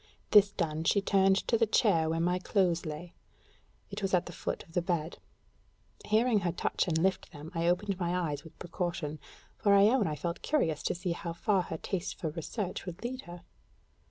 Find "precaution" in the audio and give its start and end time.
8.57-9.19